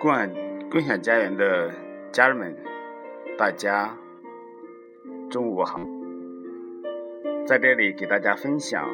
[0.00, 0.12] 共
[0.70, 1.72] 共享家园的
[2.12, 2.56] 家人们，
[3.36, 3.96] 大家
[5.28, 5.80] 中午好！
[7.44, 8.88] 在这里给大家分享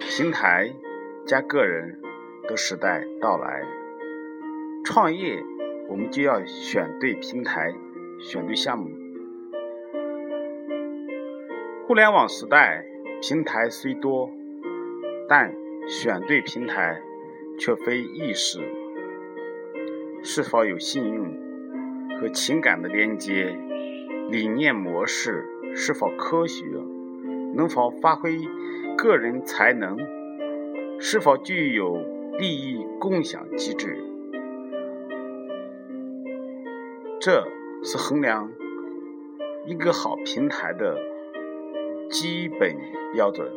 [0.00, 0.72] 平台
[1.24, 2.00] 加个人
[2.48, 3.62] 的时代到来。
[4.84, 5.40] 创业，
[5.88, 7.72] 我们就要选对平台，
[8.18, 8.90] 选对项目。
[11.86, 12.84] 互联网时代，
[13.20, 14.28] 平台虽多，
[15.28, 15.54] 但
[15.86, 17.00] 选对平台
[17.56, 18.58] 却非易事。
[20.24, 21.36] 是否有信用
[22.20, 23.56] 和情感的连接？
[24.30, 26.64] 理念模式是否科学？
[27.54, 28.38] 能否发挥
[28.96, 29.98] 个人才能？
[31.00, 31.96] 是否具有
[32.38, 33.96] 利益共享机制？
[37.20, 37.44] 这
[37.82, 38.48] 是衡量
[39.66, 40.96] 一个好平台的
[42.08, 42.76] 基本
[43.12, 43.50] 标准。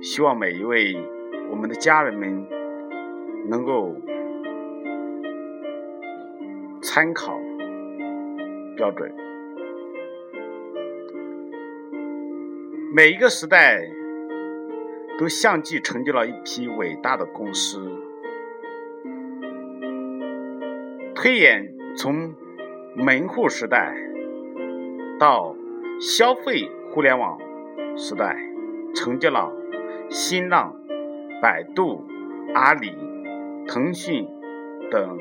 [0.00, 0.96] 希望每一位
[1.50, 2.63] 我们的家人们。
[3.46, 3.94] 能够
[6.82, 7.38] 参考
[8.76, 9.12] 标准。
[12.92, 13.80] 每一个时代
[15.18, 17.90] 都相继成就了一批伟大的公司。
[21.14, 22.34] 推演从
[22.94, 23.96] 门户时代
[25.18, 25.56] 到
[26.00, 27.38] 消费互联网
[27.96, 28.36] 时代，
[28.94, 29.52] 成就了
[30.10, 30.74] 新浪、
[31.40, 32.04] 百度、
[32.54, 32.92] 阿里。
[33.66, 34.28] 腾讯
[34.90, 35.18] 等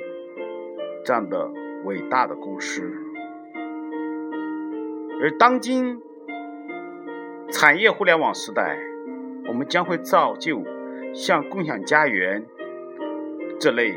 [1.04, 1.50] 这样的
[1.86, 2.82] 伟大的公司，
[5.22, 6.02] 而当今
[7.50, 8.78] 产业互联网时代，
[9.48, 10.62] 我们将会造就
[11.14, 12.46] 像共享家园
[13.60, 13.94] 这类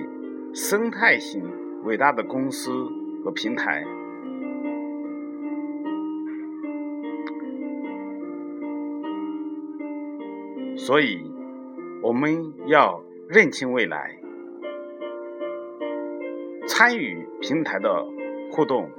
[0.54, 1.42] 生态型
[1.84, 2.70] 伟大的公司
[3.24, 3.84] 和平台，
[10.76, 11.30] 所以
[12.02, 14.16] 我们要认清未来。
[16.66, 18.04] 参与平台的
[18.50, 18.90] 互动，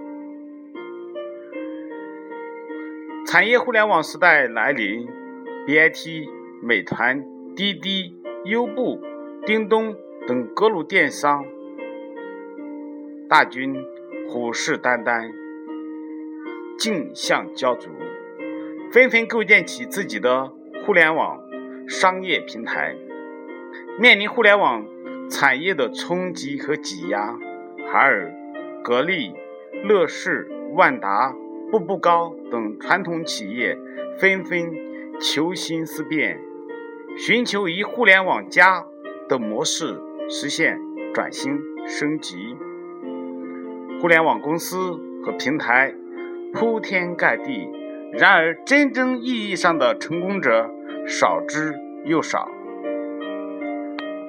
[3.25, 5.05] 产业互联网时代来临
[5.67, 6.29] ，BAT、
[6.63, 7.23] 美团、
[7.55, 8.15] 滴滴、
[8.45, 9.01] 优步、
[9.45, 9.93] 叮咚
[10.25, 11.45] 等各路电商
[13.27, 13.75] 大军
[14.29, 15.29] 虎视眈眈，
[16.79, 17.89] 竞相角逐，
[18.91, 20.51] 纷纷构建起自己的
[20.85, 21.37] 互联网
[21.87, 22.95] 商业平台，
[23.99, 24.85] 面临互联网
[25.29, 27.37] 产业的冲击和挤压。
[27.89, 28.33] 海尔、
[28.83, 29.33] 格力、
[29.83, 31.33] 乐视、万达、
[31.71, 33.77] 步步高等传统企业
[34.19, 34.69] 纷纷
[35.21, 36.37] 求新思变，
[37.17, 38.85] 寻求以互联网加
[39.29, 40.77] 的模式实现
[41.13, 42.57] 转型升级。
[44.01, 45.95] 互联网公司和平台
[46.53, 47.69] 铺天盖地，
[48.11, 50.69] 然而真正意义上的成功者
[51.07, 51.73] 少之
[52.03, 52.49] 又少。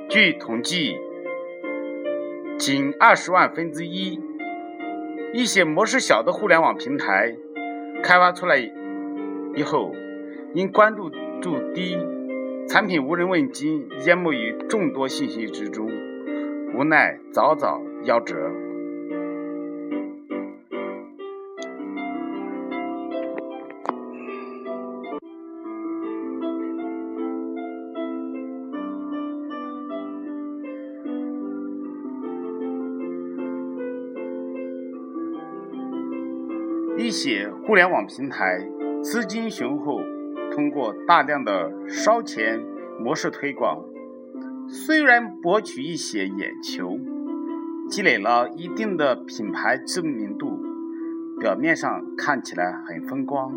[0.09, 0.97] 据统计。
[2.59, 4.21] 仅二十万分之一，
[5.33, 7.37] 一些模式小的互联网平台
[8.03, 8.59] 开发出来
[9.55, 9.93] 以后，
[10.55, 11.09] 因关注
[11.41, 11.97] 度低，
[12.69, 15.89] 产品无人问津，淹没于众多信息之中，
[16.75, 18.35] 无奈早早夭折。
[37.09, 38.69] 一些互联网平台
[39.03, 39.99] 资金雄厚，
[40.53, 42.63] 通过大量的烧钱
[43.01, 43.83] 模式推广，
[44.69, 46.99] 虽然博取一些眼球，
[47.89, 50.61] 积累了一定的品牌知名度，
[51.41, 53.55] 表面上看起来很风光，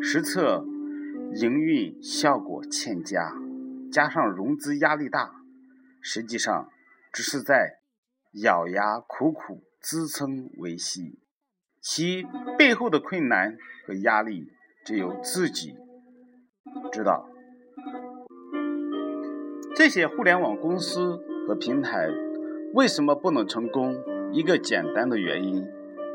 [0.00, 0.64] 实测
[1.34, 3.32] 营运效果欠佳，
[3.90, 5.32] 加上融资压力大，
[6.00, 6.68] 实际上
[7.12, 7.80] 只是在
[8.34, 11.18] 咬牙苦苦支撑维系。
[11.80, 12.26] 其
[12.58, 13.56] 背后的困难
[13.86, 14.48] 和压力，
[14.84, 15.74] 只有自己
[16.92, 17.28] 知道。
[19.74, 22.08] 这些互联网公司和平台
[22.74, 23.96] 为什么不能成功？
[24.32, 25.64] 一个简单的原因，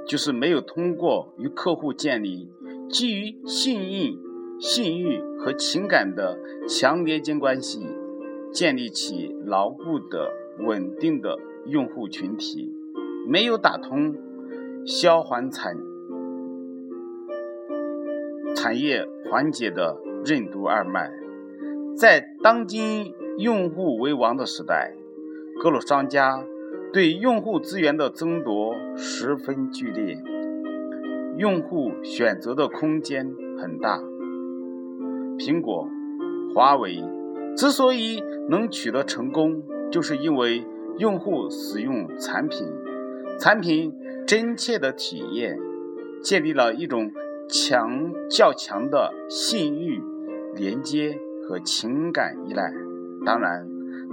[0.05, 2.51] 就是没有通过与客户建立
[2.89, 4.17] 基于信任、
[4.59, 6.37] 信誉和情感的
[6.67, 7.87] 强连接关系，
[8.51, 12.71] 建立起牢固的、稳定的用户群体，
[13.27, 14.15] 没有打通。
[14.85, 15.77] 消缓产
[18.53, 21.09] 产业环节的任督二脉，
[21.95, 24.93] 在当今用户为王的时代，
[25.61, 26.43] 各路商家
[26.91, 30.21] 对用户资源的争夺十分剧烈，
[31.37, 33.99] 用户选择的空间很大。
[35.37, 35.87] 苹果、
[36.53, 37.03] 华为
[37.55, 40.65] 之所以能取得成功，就是因为
[40.97, 42.67] 用户使用产品，
[43.39, 43.93] 产品
[44.25, 45.57] 真切的体验，
[46.21, 47.11] 建立了一种
[47.49, 50.01] 强较强的信誉
[50.55, 52.73] 连接和情感依赖。
[53.25, 53.67] 当然，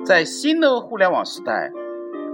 [0.05, 1.73] 在新的互联网时代，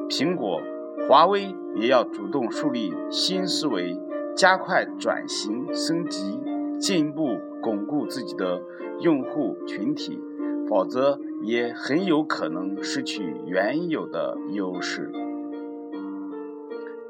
[0.08, 0.60] 苹果、
[1.08, 3.98] 华为也要主动树立新思维，
[4.34, 6.40] 加快转型升级，
[6.78, 8.62] 进一步巩固自己的
[9.00, 10.20] 用户群体。
[10.68, 15.12] 否则也很有可能失去原有的优势。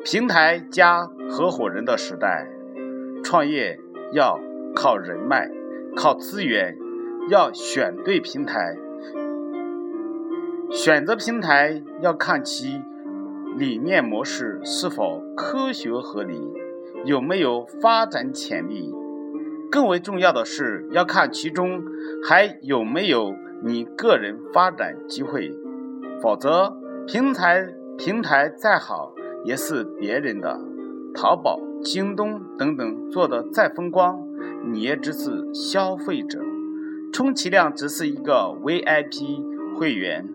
[0.04, 2.46] 平台加合伙人的时代，
[3.24, 3.78] 创业
[4.12, 4.38] 要
[4.74, 5.50] 靠人脉、
[5.96, 6.76] 靠资源，
[7.28, 8.76] 要选对平台。
[10.70, 12.82] 选择平台要看其
[13.56, 16.52] 理念模式是否科学合理，
[17.04, 18.94] 有没有发展潜力。
[19.70, 21.82] 更为重要的是，要看其中
[22.22, 23.34] 还有没有。
[23.62, 25.50] 你个人发展机会，
[26.20, 26.76] 否则
[27.06, 27.66] 平台
[27.96, 29.14] 平台再好
[29.46, 30.60] 也是别人的。
[31.14, 34.18] 淘宝、京东等等做的再风光，
[34.66, 36.40] 你也只是消费者，
[37.12, 39.42] 充其量只是一个 VIP
[39.74, 40.28] 会员，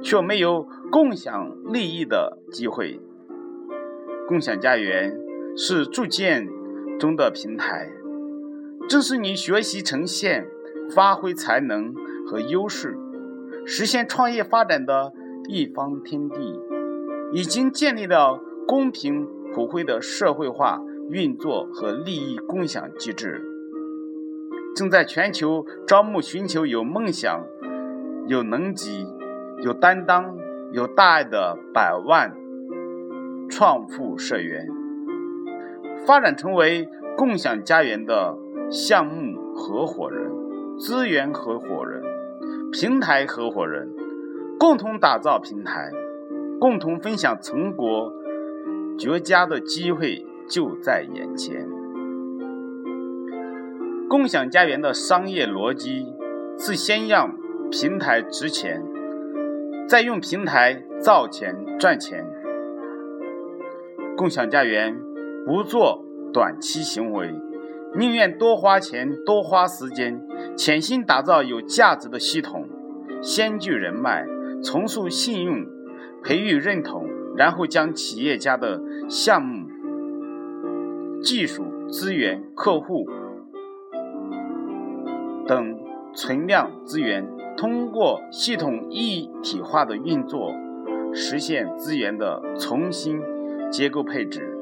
[0.00, 3.00] 却没有共享利益的机会。
[4.26, 5.18] 共享家园
[5.56, 6.48] 是铸建
[6.98, 7.90] 中的平台，
[8.88, 10.46] 正是你学习呈现。
[10.94, 11.94] 发挥才能
[12.26, 12.96] 和优势，
[13.66, 15.12] 实现创业发展的
[15.46, 16.58] 一方天地，
[17.32, 20.80] 已经建立了公平普惠的社会化
[21.10, 23.42] 运作和利益共享机制，
[24.74, 27.44] 正在全球招募寻求有梦想、
[28.26, 29.06] 有能级、
[29.62, 30.36] 有担当、
[30.72, 32.34] 有大爱的百万
[33.50, 34.66] 创富社员，
[36.06, 38.36] 发展成为共享家园的
[38.70, 40.38] 项目合伙人。
[40.78, 42.00] 资源合伙人、
[42.70, 43.92] 平台合伙人，
[44.60, 45.90] 共同打造平台，
[46.60, 48.12] 共同分享成果，
[48.98, 51.68] 绝佳的机会就在眼前。
[54.08, 56.12] 共享家园的商业逻辑
[56.58, 57.36] 是先让
[57.70, 58.82] 平台值钱，
[59.86, 62.26] 再用平台造钱赚钱。
[64.16, 64.98] 共享家园
[65.46, 67.32] 不做短期行为，
[67.94, 70.26] 宁愿多花钱、多花时间。
[70.56, 72.68] 潜心打造有价值的系统，
[73.22, 74.26] 先聚人脉，
[74.62, 75.64] 重塑信用，
[76.22, 79.68] 培育认同，然后将企业家的项目、
[81.22, 83.08] 技术、资源、客户
[85.46, 85.78] 等
[86.14, 87.26] 存量资源，
[87.56, 90.52] 通过系统一体化的运作，
[91.14, 93.20] 实现资源的重新
[93.70, 94.54] 结构配置。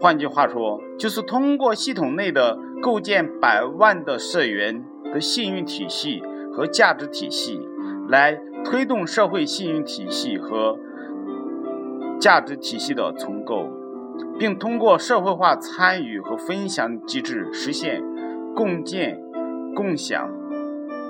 [0.00, 6.22] 换句话说，就是通过系统内的构建百万的社员的信誉体系
[6.52, 7.60] 和价值体系，
[8.08, 10.78] 来推动社会信用体系和
[12.20, 13.68] 价值体系的重构，
[14.38, 18.02] 并通过社会化参与和分享机制实现
[18.54, 19.20] 共建、
[19.74, 20.28] 共享、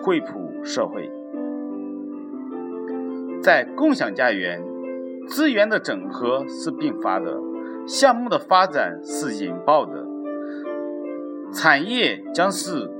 [0.02, 1.10] 惠普社会。
[3.42, 4.62] 在共享家园，
[5.26, 7.38] 资源的整合是并发的。
[7.86, 10.06] 项目的发展是引爆的，
[11.50, 12.90] 产业将是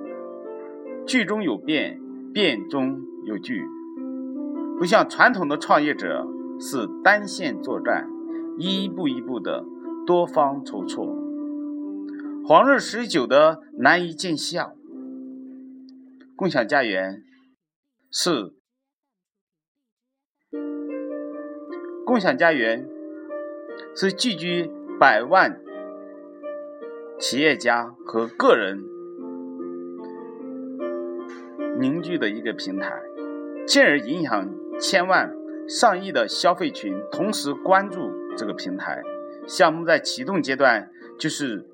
[1.05, 2.01] 剧中有变，
[2.33, 3.63] 变中有聚，
[4.79, 6.27] 不像传统的创业者
[6.61, 8.09] 是单线作战，
[8.59, 9.65] 一步一步的
[10.07, 11.07] 多方筹措，
[12.47, 14.75] 黄日持久的难以见效。
[16.37, 17.25] 共享家园
[18.11, 18.55] 是
[22.05, 22.89] 共享家园
[23.95, 24.71] 是聚居。
[25.01, 25.61] 百万
[27.21, 28.83] 企业家和个人
[31.79, 33.01] 凝聚的一个平台，
[33.65, 35.35] 进而影响千万
[35.69, 39.03] 上亿的消费群同时关注这个平台。
[39.47, 41.65] 项目在启动阶段，就是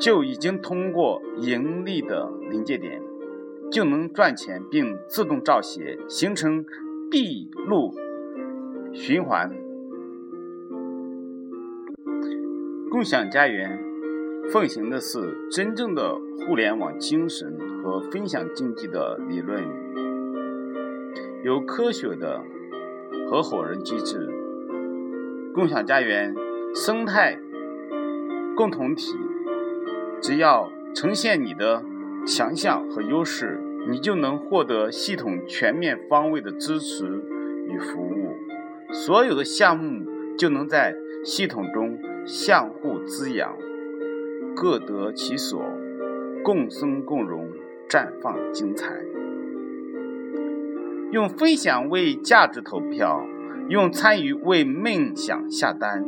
[0.00, 3.02] 就已经通过盈利的临界点，
[3.70, 6.64] 就能赚钱并自动造血，形成
[7.10, 7.94] 闭路
[8.94, 9.50] 循环。
[12.90, 13.78] 共享家园
[14.50, 19.62] 奉行的是真正的互联网精神和分享经济的理论，
[21.44, 22.42] 有科学的
[23.28, 24.28] 合伙人机制。
[25.54, 26.34] 共享家园
[26.74, 27.38] 生态
[28.56, 29.16] 共同体，
[30.20, 31.82] 只要呈现你的
[32.26, 37.06] 强项和优势，你就能获得系统全面方位的支持
[37.66, 38.34] 与服务，
[38.92, 41.98] 所有的项目就能在系统中。
[42.26, 43.56] 相互滋养，
[44.54, 45.64] 各得其所，
[46.44, 47.48] 共生共荣，
[47.88, 48.92] 绽放精彩。
[51.10, 53.24] 用分享为价值投票，
[53.68, 56.04] 用参与为梦想下单。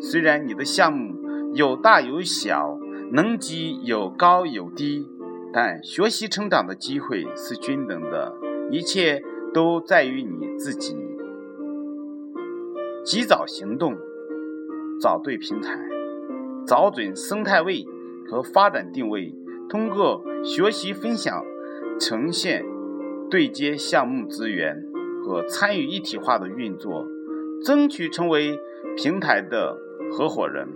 [0.00, 1.16] 虽然你的项目
[1.54, 2.78] 有大有小，
[3.10, 5.08] 能级有高有低，
[5.52, 8.32] 但学习成长的机会是均等的，
[8.70, 10.96] 一切都在于你自己。
[13.04, 13.96] 及早行动，
[15.00, 15.76] 找对平台，
[16.64, 17.84] 找准生态位
[18.30, 19.34] 和发展定位，
[19.68, 21.42] 通过学习分享、
[21.98, 22.64] 呈现、
[23.30, 24.84] 对接项目资源
[25.24, 27.06] 和参与一体化的运作，
[27.64, 28.58] 争取成为
[28.96, 29.76] 平台的。
[30.10, 30.66] 合伙人、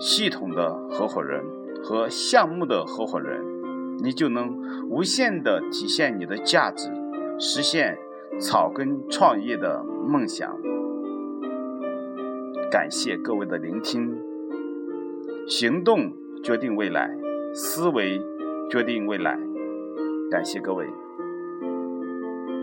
[0.00, 1.40] 系统的合伙人
[1.80, 3.40] 和项目的合伙人，
[4.02, 4.58] 你就能
[4.90, 6.90] 无限的体现你的价值，
[7.38, 7.96] 实现
[8.40, 10.58] 草根创业的梦想。
[12.72, 14.18] 感谢各位的聆听，
[15.46, 17.16] 行动决定未来，
[17.54, 18.20] 思维
[18.68, 19.38] 决定未来。
[20.30, 21.05] 感谢各位。